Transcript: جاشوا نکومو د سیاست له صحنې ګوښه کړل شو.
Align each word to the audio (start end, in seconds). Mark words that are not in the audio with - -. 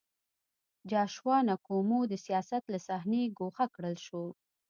جاشوا 0.91 1.37
نکومو 1.49 1.99
د 2.11 2.13
سیاست 2.25 2.63
له 2.73 2.79
صحنې 2.87 3.23
ګوښه 3.37 3.65
کړل 3.75 3.95
شو. 4.05 4.23